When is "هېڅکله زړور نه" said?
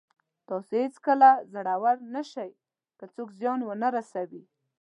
0.83-2.21